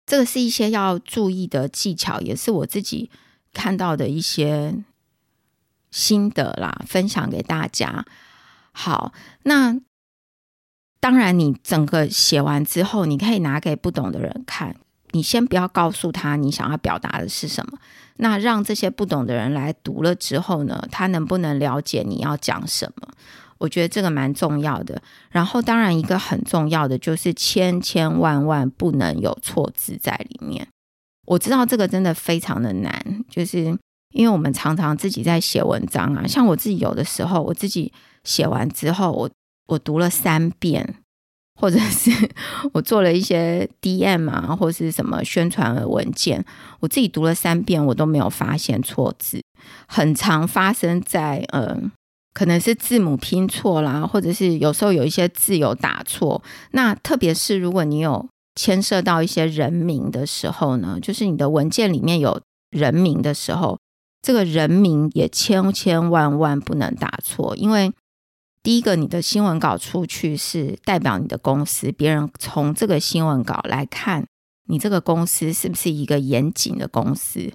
[0.08, 3.10] 这个是一些要注意的技巧，也是我自己
[3.52, 4.82] 看到的一些
[5.90, 8.06] 心得啦，分享给大家。
[8.72, 9.78] 好，那
[10.98, 14.74] 当然你整个写完之后，你可以拿给不懂的人看。
[15.12, 17.78] 你先不要告诉他你想要表达的是什么，
[18.16, 23.08] 那让这些不懂的人来读了之后呢，他能不能了解你要讲什么？
[23.58, 25.00] 我觉得这个蛮重要的。
[25.30, 30.66] 然后，当然一个很重要的就是千千万万不能有错字在里面。
[31.26, 33.64] 我知道这个真的非常的难，就是
[34.14, 37.92] 因为我们常常自己在写文章啊，像我自己有的时候，我自己
[38.24, 39.30] 写完之后，我
[39.66, 40.94] 我读了三遍，
[41.60, 42.10] 或者是
[42.72, 46.42] 我做了一些 DM 啊，或是什么宣传文件，
[46.80, 49.42] 我自己读了三遍，我都没有发现错字，
[49.86, 51.78] 很常发生在呃，
[52.38, 56.40] 可能是字母拼错啦，或者是有时候有一些字有打错。
[56.70, 63.76] 那特别是如果你有牵涉到一些人名的时候呢，就是你的文件里面有人名的时候。
[64.20, 67.92] 这个人名也千千万万不能打错，因为
[68.62, 74.26] 第一个，你的新闻稿出去是代表你的公司，别人从这个新闻稿来看
[74.68, 77.52] 你这个公司是不是一个严谨的公司。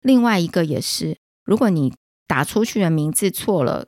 [0.00, 1.92] 另外一个也是，如果你
[2.26, 3.86] 打出去的名字错了，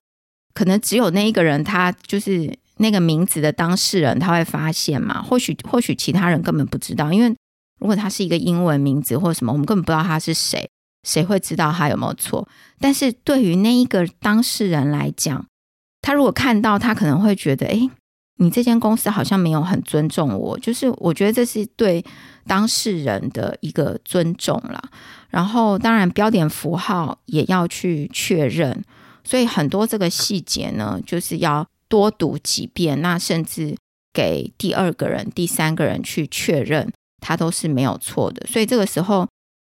[0.55, 5.22] 可能只有那一个人，他就是那个名字的当事人，他会发现嘛？
[5.22, 7.29] 或许或许其他人根本不知道，因为
[7.81, 10.68] 如果他是一个英文名字或什么，我们根本不知道他是谁。
[11.07, 12.46] 谁会知道他有没有错？
[12.81, 15.46] 但是对于那一个当事人来讲，
[16.03, 17.88] 他如果看到，他可能会觉得，哎，
[18.38, 20.59] 你这间公司好像没有很尊重我。
[20.59, 22.05] 就是我觉得这是对
[22.46, 24.83] 当事人的一个尊重啦。
[25.29, 28.83] 然后，当然标点符号也要去确认。
[29.22, 33.77] 所以很多这个细节呢，就是要多读几遍，那甚至
[34.12, 38.46] 给第二个人、第三个人去确认，他都是没有错的。
[38.46, 39.27] 所以这个时候。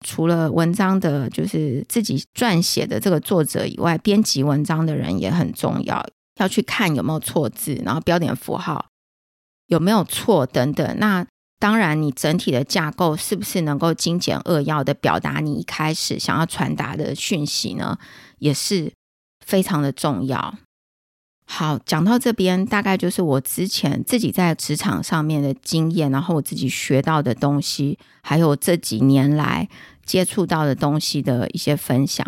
[0.07, 6.01] 除了文章的，就是自己撰写的这个作者以外，编辑文章的人也很重要，
[6.39, 8.87] 要去看有没有错字，然后标点符号
[9.67, 10.97] 有没有错等等。
[10.99, 11.27] 那
[11.61, 17.99] 当然，你整体的架构是不是能够精简扼要的表达你一开始想要传达的讯息呢？
[18.39, 18.93] 也是
[19.45, 20.55] 非常的重要。
[21.51, 29.69] 好，讲到这边，大概就是我之前自己在职场上面的经验，然后我自己学到的东西，还有这几年来
[30.05, 32.25] 接触到的东西的一些分享。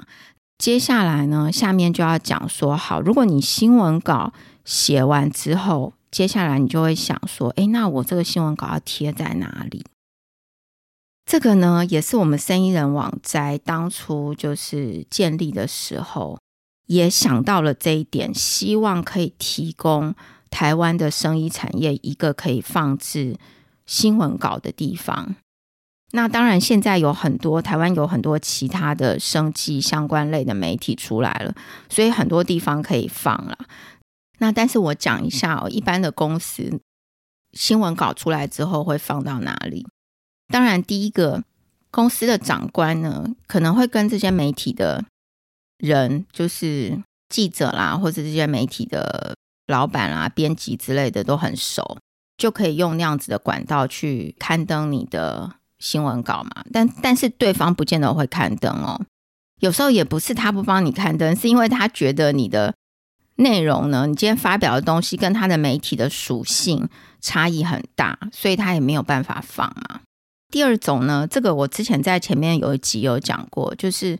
[0.60, 4.34] 接下来呢，下面就要讲说，好，如果你新闻稿
[4.66, 9.86] 写完之后，接下来你就会想说，诶，那我这个新闻稿要贴在哪里？
[11.24, 16.38] 这个呢，也是我们生意人网摘当初就是建立的时候。
[16.84, 20.14] 也想到了这一点，希望可以提供
[20.50, 23.38] 台湾的生意产业一个可以放置
[23.86, 25.36] 新闻稿的地方。
[26.12, 31.54] 那当然，现在有很多台湾有很多其他的生技相关类的媒体出来了，
[31.88, 33.58] 所以很多地方可以放了。
[34.38, 36.80] 那但是我讲一下哦，一般的公司
[37.52, 39.86] 新闻稿出来之后会放到哪里？
[40.48, 41.44] 当然，第一个
[41.90, 45.04] 公司的长官呢，可能会跟这些媒体的。
[45.82, 49.34] 人就是记者啦，或者这些媒体的
[49.66, 51.96] 老板啦、编辑之类的都很熟，
[52.36, 56.64] 就可以用那样子的管道去刊登你的新闻稿嘛。
[56.72, 59.00] 但但是对方不见得会刊登哦，
[59.58, 62.72] 有时候也不是他不帮你刊登，是因为他觉得你的
[63.34, 66.88] 内容呢，你今天发表的东西跟他的媒体的属性
[67.20, 70.02] 差异很大，所以他也没有办法放嘛。
[70.52, 74.16] 第二种呢，这个我之前在前面有一集有讲过，就是。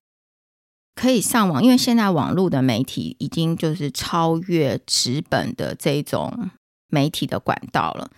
[0.97, 6.51] 可以上网，因为现在网络的媒体已经就是超越纸本的这种
[6.89, 8.11] 媒体的管道了，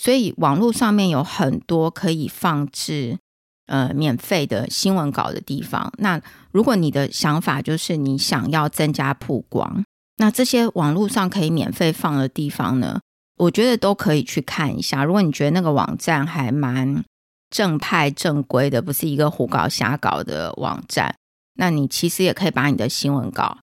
[0.00, 3.18] 所以网络上面有很多可以放置
[3.66, 5.92] 呃免费的新闻稿的地方。
[5.98, 6.18] 那
[6.52, 9.84] 如果你的想法就是你想要增加曝光，
[10.16, 12.98] 那这些网络上可以免费放的地方呢，
[13.36, 15.04] 我觉得都可以去看一下。
[15.04, 17.04] 如果你觉得那个网站还蛮
[17.50, 21.14] 正派正规的，不是一个胡搞瞎搞的网站。
[21.56, 23.58] 那你其实也可以把你的新闻稿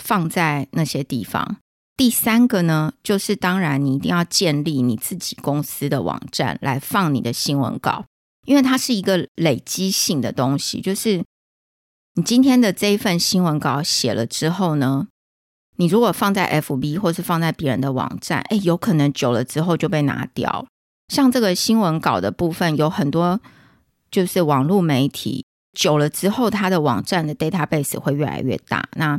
[0.00, 1.56] 放在那些地方。
[1.96, 8.04] 第三个呢，就是当然你一定要建立你自己公司的网站来放你的新闻稿，
[8.46, 10.80] 因为它是一个累积性的东西。
[10.80, 11.22] 就是
[12.14, 15.06] 你今天的这一份新闻稿写了之后呢，
[15.76, 20.66] 你如果放在 FB 或是放在别人的网站，哎，有可能久了之后就被拿掉。
[21.08, 23.40] 像这个新闻稿的部分，有很多
[24.10, 25.44] 就是网络媒体。
[25.78, 28.86] 久了之后，它的网站的 database 会越来越大。
[28.96, 29.18] 那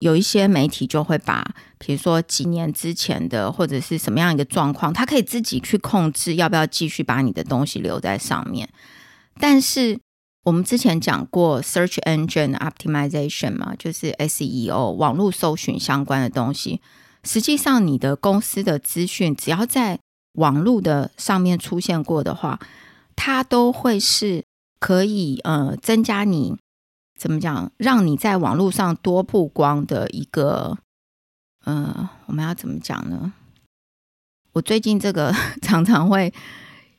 [0.00, 8.68] 有一些媒体就会把，比如说几年之前的或者是什么样一个状况，它可以自己去控制要不要继续把你的东西留在上面。
[9.38, 9.98] 但是
[10.44, 16.80] 我们之前讲过 search engine optimization 嘛，就是 SEO 网络搜寻相关的东西。
[17.22, 19.98] 实际上，你的公司的资讯只要在
[20.34, 22.58] 网络的上面出现过的话，
[23.14, 24.42] 它都会是。
[24.80, 26.56] 可以呃增加你
[27.20, 30.78] 怎么讲，让你在网络上多曝光的一个
[31.66, 33.34] 呃，我们要怎么讲呢？
[34.52, 36.32] 我最近这个 常常会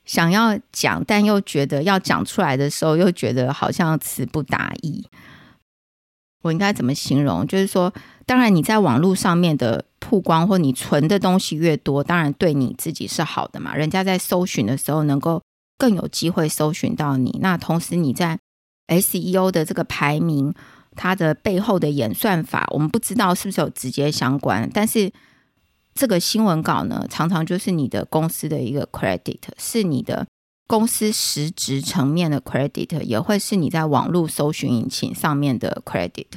[0.05, 5.07] 想要讲，但又觉得要讲出来的时候，又觉得好像词不达意。
[6.43, 7.47] 我应该怎么形容？
[7.47, 7.91] 就是说，
[8.28, 13.74] 当然你在网络上面的曝光或你存的东西越多，当然对你自己是好的嘛。
[13.76, 15.41] 人家在搜寻的时候能够
[15.80, 17.39] 更有机会搜寻到你。
[17.41, 18.38] 那同时你在
[18.91, 20.53] SEO 的这个排名，
[20.95, 24.69] 它的背后的演算法，我们不知道是不是有直接相关。
[24.73, 25.11] 但是
[25.95, 30.27] 这个新闻稿呢，常常就是你的公司的一个 credit，是你的
[30.67, 36.27] 公司实质层面的 credit，也会是你在网络搜寻引擎上面的 credit。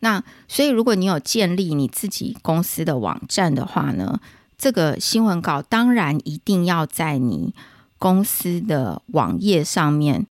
[0.00, 4.20] 那所以，如果你有建立你自己公司的网站的话呢，
[4.56, 7.54] 这个新闻稿当然一定要在你
[7.98, 10.26] 公司的网页上面。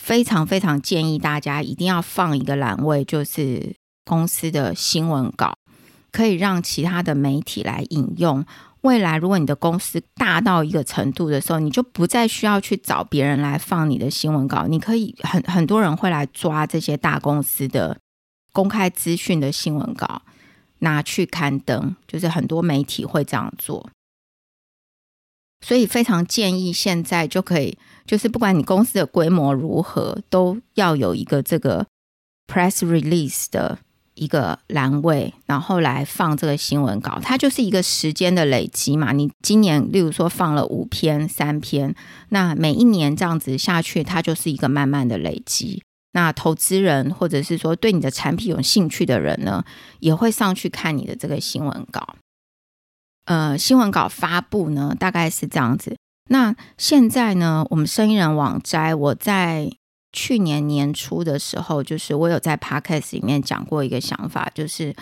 [0.00, 5.52] 非常非常建议大家一定要放一个栏位，就是公司的新闻稿，
[6.10, 8.44] 可以让其他的媒体来引用。
[8.80, 17.98] 未来如果你的公司大到一个程度的时候，你就不再需要去找别人来放你的新闻稿，你可以很很多人会来抓这些大公司的。
[18.52, 20.22] 公开资讯的新闻稿
[20.80, 23.88] 拿去刊登，就是很多媒体会这样做，
[25.60, 31.86] 所以非常建议现在就可以，就是不管你公司的规模如何，都要有一个这个
[32.46, 33.78] press release 的
[34.14, 37.18] 一个栏位，然后来放这个新闻稿。
[37.22, 39.12] 它就是一个时间的累积嘛。
[39.12, 41.94] 你今年例如说放了五篇、三篇，
[42.30, 45.82] 那每一年这样子下去，它就是一个慢慢的累积。
[46.12, 49.64] 那投资人或者是说对你的产品有兴趣的人呢，
[50.00, 52.16] 也会上去看你的这个新闻稿。
[53.30, 55.96] 呃，新闻稿发布呢，大概是这样子。
[56.30, 59.70] 那现在呢，我们生意人网摘，我在
[60.12, 64.96] 去年年初的时候，就是我有在 Podcast 里面讲过一个想法，就是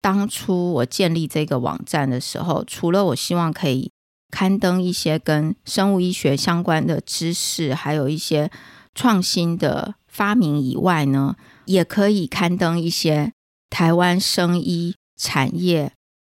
[0.00, 3.92] 当初我建立这个网站的时候，除了我希望可以
[4.30, 8.50] 刊登一些跟生物医学相关的知识，还有一些
[8.94, 9.96] 创新的。
[10.08, 11.36] 发明以外呢，
[11.66, 13.32] 也可以刊登一些
[13.70, 15.92] 台湾生医产业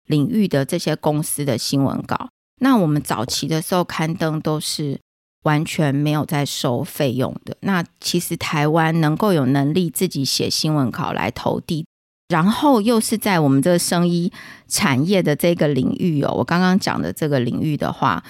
[0.08, 2.30] 领域的这些公司的新闻稿。
[2.60, 4.99] 那我们早期的时候刊登都是
[5.43, 7.58] 完全没有在收费用的。
[7.62, 11.86] 那其实台湾能够有能力自己写新闻稿来投递，
[12.30, 14.32] 然后又是在我们这个生医
[14.68, 18.24] 产业的这个领域哦，我刚刚讲的这个领域的话，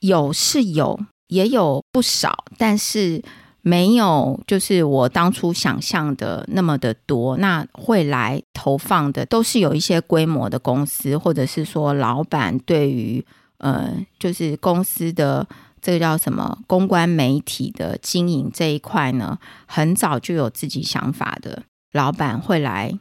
[0.00, 0.98] 有是有，
[1.28, 3.22] 也有不少，但是。
[3.62, 7.36] 没有，就是我当初想象的那么的多。
[7.36, 13.24] 那会来投放的都是有一些规模的公司，或者是说老板对于
[13.58, 15.46] 呃，就是公司的
[15.82, 22.98] 这个叫什么公关媒体的经营这一块呢，很早就有自己想法的老板会来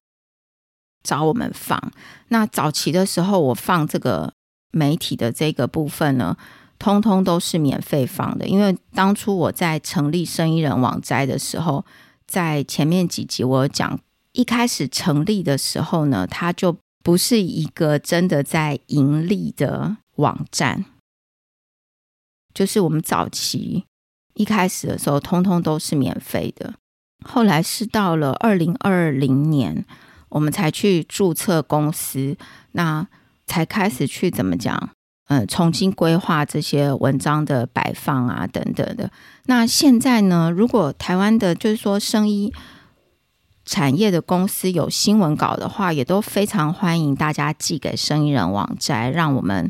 [1.01, 1.81] 找我们放。
[2.27, 4.33] 那早期的时候，我放这个
[4.71, 6.35] 媒体的这个部分呢。
[6.79, 11.85] 通通都是免费放的，因为当初我在成立生意人网摘的时候，
[12.25, 13.99] 在前面几集我有讲，
[14.31, 20.85] 一开始成立的时候呢，它就不是一个真的在盈利的网站，
[22.53, 23.83] 就是我们早期
[24.35, 26.75] 一开始的时候，通通都是免费的。
[27.25, 29.85] 后来是到了二零二零年，
[30.29, 32.37] 我们才去注册公司，
[32.71, 33.05] 那
[33.45, 34.91] 才开始去怎么讲？
[35.29, 39.11] 嗯，重新规划这些文章的摆放啊，等等的。
[39.45, 42.51] 那现在呢，如果台湾的，就是说生医
[43.63, 49.69] 产业的公司有新闻稿的话，也都非常欢迎大家寄给生意人网站，让我们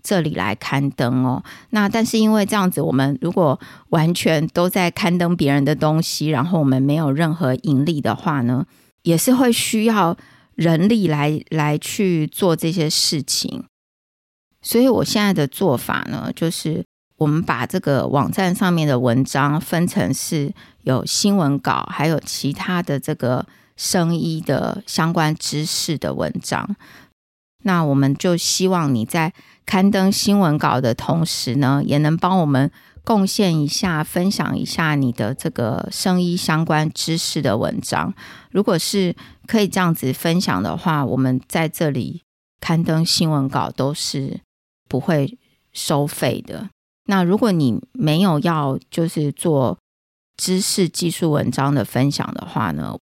[0.00, 1.42] 这里来刊登哦。
[1.70, 3.58] 那但是因为这样子，我们如果
[3.88, 8.64] 完全都在刊登别人的东西，然后我们没有任何盈利的话呢，
[9.02, 10.16] 也是会需要
[10.54, 13.64] 人力来来去做这些事情。
[14.62, 16.84] 所以我现在的做法呢，就是
[17.16, 20.52] 我们把这个网站上面的文章分成是
[20.82, 23.46] 有新闻稿，还有其他的这个
[23.76, 26.76] 生医的相关知识的文章。
[27.62, 29.32] 那我们就希望你在
[29.66, 32.70] 刊登新闻稿的同时呢，也能帮我们
[33.04, 38.12] 贡献一下、分享一下你的这个生医相关知识的文章。
[38.50, 39.14] 如果是
[39.46, 42.22] 可以这样子分享的话，我们在这里
[42.60, 44.40] 刊登新闻稿都是。
[44.90, 45.38] 不会
[45.72, 46.68] 收费的。
[47.04, 49.78] 那如果你没有要就是做
[50.36, 52.98] 知识技术文章的分享的话呢，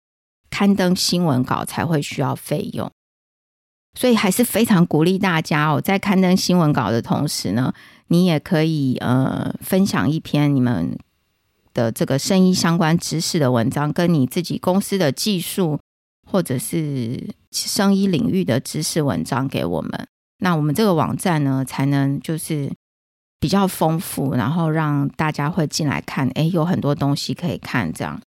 [0.50, 2.90] 刊登新闻稿才会需要费用。
[3.94, 7.72] 所以还是非常鼓励大家哦，在刊登新闻稿的同时呢，
[8.08, 10.98] 你也可以呃分享一篇你们
[11.72, 15.78] 的这个生医相关知识的文章，跟你自己公司的技术
[16.30, 20.06] 或者是生医领域的知识文章给我们。
[20.38, 22.72] 那我们这个网站呢，才能就是
[23.40, 28.20] 比较丰富，然后让大家会进来看，诶，有很多东西可以看，这样。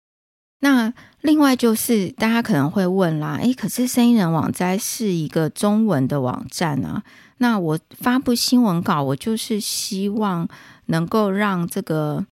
[0.61, 7.05] 那另外就是大家可能会问啦，诶，可是生医人网站是一个中文的网站啊，
[7.37, 10.49] 那我发布新闻稿，我就是希望
[10.87, 12.27] 能够让这个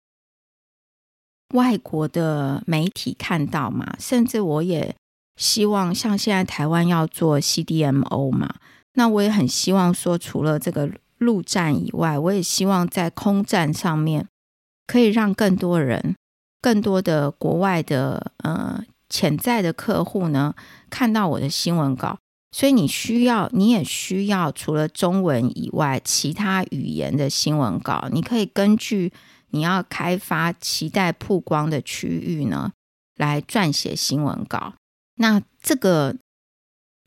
[1.55, 4.97] 外国的媒体看到嘛，甚至我也
[5.37, 8.57] 希望像现在台湾要做 CDMO 嘛，
[8.97, 14.27] 那我也很希望说，除了这个陆战以外，我也希望在空战上面
[14.87, 16.15] 可以让更多人。
[16.63, 20.53] 更多的国外的呃潜在的客户呢，
[20.91, 22.19] 看到我的新闻稿，
[22.51, 28.09] 所以你需要，你也需要除了中文以外，其他语言的新闻稿。
[28.11, 29.13] 你可以根据
[29.51, 32.73] 你要开发期待曝光的区域呢，
[33.17, 34.73] 来撰写新闻稿。
[35.19, 36.17] 那这个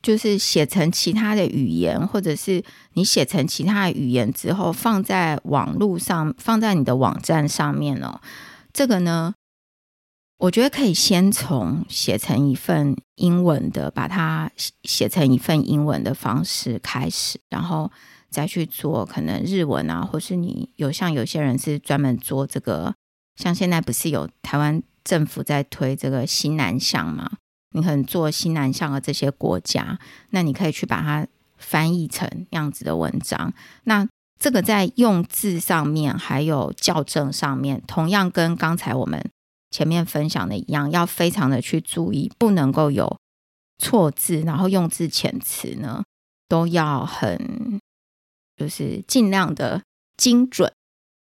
[0.02, 2.62] 就是写成其他的语言，或者是
[2.94, 8.20] 你写成其他的语言之后，放在网络上，放在你的网站上面哦。
[8.72, 9.34] 这个呢？
[10.38, 14.50] 我觉得可以先从写成一份英文的，把它
[14.84, 17.92] 写成一份英文的方式开始，然后
[18.30, 22.94] 再去做可能日文啊，或是你有像有些人是专门做这个，
[23.36, 27.30] 像现在不是有台湾政府在推这个新南向嘛？
[27.70, 29.98] 你可能做新南向的这些国家，
[30.30, 31.26] 那你可以去把它
[31.58, 33.52] 翻译成那样子的文章。
[33.84, 34.08] 那
[34.38, 39.30] 这个在用字上面还有校正上面，同样跟刚才我们。
[39.72, 43.16] 前面分享的一样，要非常的去注意，不能够有
[43.78, 46.02] 错字，然后用字遣词呢，
[46.48, 47.80] 都要很
[48.56, 49.80] 就是尽量的
[50.16, 50.72] 精准。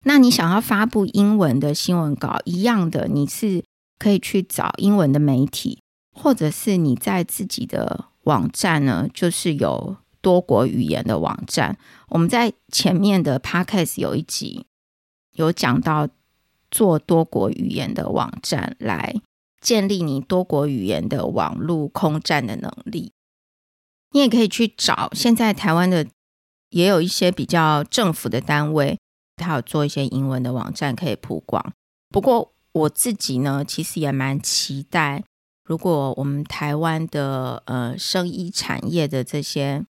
[0.04, 3.62] 那你想要发布英文的新闻稿，一样的，你是
[4.00, 5.80] 可以去找英文的媒体，
[6.12, 11.78] 或者是你在自己的网站呢，就是有多国语言的网站。
[12.08, 14.66] 我们在前面的 Podcast 有一集
[15.32, 16.08] 有讲到。
[16.74, 19.20] 做多国语言的网站，来
[19.60, 23.12] 建立你多国语言的网络空战的能力。
[24.12, 26.06] 你也可以去找，现在台湾的
[26.70, 28.98] 也有一些比较政府的单位，
[29.36, 31.74] 它有做一些英文的网站可以曝光。
[32.08, 35.22] 不过我自己呢，其实也蛮期待，
[35.64, 39.84] 如果我们台湾的呃生医产业的这些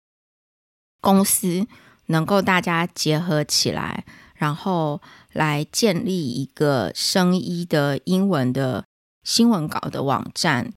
[1.00, 1.66] 公司
[2.06, 4.04] 能够大家结合起来。
[4.34, 5.00] 然后
[5.34, 8.84] 来建立一个生医的英文的
[9.22, 10.72] 新闻稿的网站，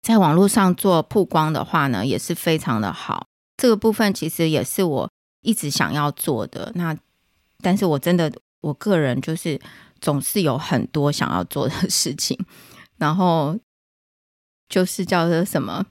[0.00, 3.26] 在网络上做曝光的话呢，也是非常的好。
[3.58, 5.10] 这个部分其实也是我
[5.42, 6.72] 一直想要做的。
[6.74, 6.96] 那
[7.60, 8.32] 但是我真的，
[8.62, 9.60] 我个人就是
[10.00, 12.38] 总是有很多想要做的事情，
[12.96, 13.54] 然后
[14.72, 15.84] 就是叫做什么，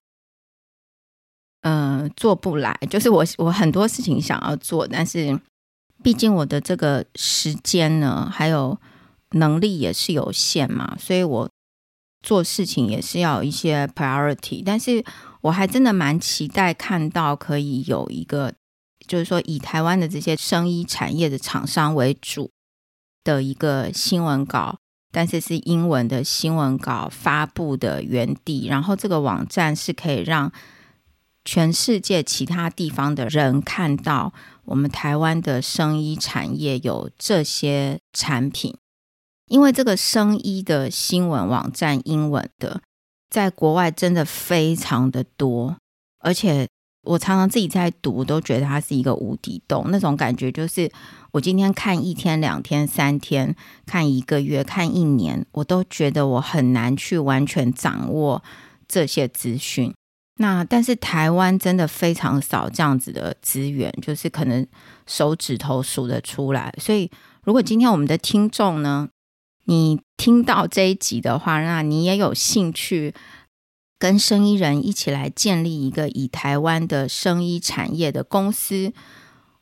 [1.62, 2.76] 呃，做不来。
[2.90, 5.40] 就是我我很多事情想要做，但是。
[6.04, 8.76] 毕竟我的这个时间呢，还有
[9.34, 11.48] 能力也是有限嘛，所以我
[12.24, 14.64] 做事情也是要一些 priority。
[14.66, 15.06] 但是
[15.42, 18.52] 我还真的蛮期待看到可以有一个，
[19.08, 22.50] 就是说以台湾的这些生医产业的厂商为主
[23.24, 24.80] 的一个新闻稿，
[25.12, 30.52] 但是是英文的新闻稿发布的原地，然后这个网站是可以让
[31.44, 34.34] 全世界其他地方的人看到。
[34.66, 38.78] 我们台湾的生医产业有这些产品，
[39.48, 42.82] 因为这个生医的新闻网站英文的，
[43.30, 45.76] 在国外真的非常的多，
[46.20, 46.70] 而且
[47.04, 49.86] 我常常自己在读，都觉得它是一个无底洞。
[49.90, 50.92] 那种感觉就是，
[51.32, 58.44] 我今天看一天、两天、三天，看一个月、看一年，我都觉得我很难去完全掌握
[58.88, 59.94] 这些资讯。
[60.38, 64.66] 那但是台湾真的非常少这样子的资源，就是可能
[65.06, 66.74] 手指头数得出来。
[66.80, 67.10] 所以
[67.44, 69.10] 如果今天我们的听众呢，
[69.66, 73.14] 你听到这一集的话，那你也有兴趣
[74.02, 78.92] 跟生意人一起来建立一个以台湾的生意产业的公司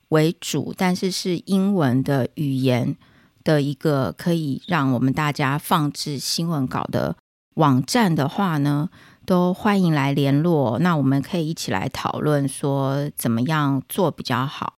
[0.08, 2.96] 为主，但是是英文的语言
[3.44, 7.18] 的一个可以让我们大家放置新闻稿的
[7.56, 8.90] 网站的话呢，
[9.26, 14.76] 都欢迎来联络，那我们可以一起来讨论说怎么样做比较好。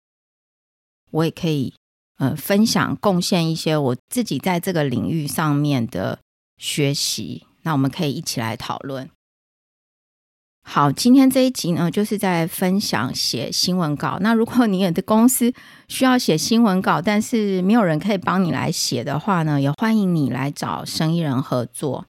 [1.10, 1.74] 我也可以
[2.16, 6.18] 呃分享贡献一些我自己在这个领域上面的
[6.56, 9.10] 学习，那我们可以一起来讨论。
[10.72, 14.18] 好，今天这一集呢，就是在分享写新闻稿。
[14.20, 15.52] 那如果你的公司
[15.88, 22.04] 需要写新闻稿，但是没有人可以帮你来写的话呢，也欢迎你来找生意人合作。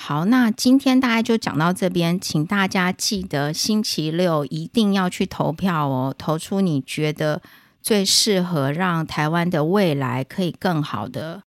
[0.00, 7.42] 好，那今天大概就讲到这边，请大家记得星期六一定要去投票哦，投出你觉得
[7.82, 11.42] 最适合让台湾的未来可以更好的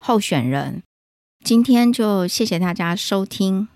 [0.00, 0.82] 候选人。
[1.44, 3.66] 今天就谢谢大家收听。